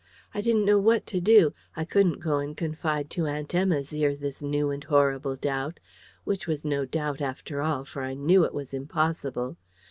I 0.33 0.41
didn't 0.41 0.65
know 0.65 0.79
what 0.79 1.05
to 1.05 1.21
do. 1.21 1.53
I 1.75 1.85
couldn't 1.85 2.21
go 2.21 2.39
and 2.39 2.57
confide 2.57 3.11
to 3.11 3.27
Aunt 3.27 3.53
Emma's 3.53 3.93
ear 3.93 4.15
this 4.15 4.41
new 4.41 4.71
and 4.71 4.83
horrible 4.83 5.35
doubt, 5.35 5.79
which 6.23 6.47
was 6.47 6.65
no 6.65 6.85
doubt 6.85 7.21
after 7.21 7.61
all, 7.61 7.85
for 7.85 8.01
I 8.01 8.15
KNEW 8.15 8.45
it 8.45 8.53
was 8.55 8.73
impossible. 8.73 9.57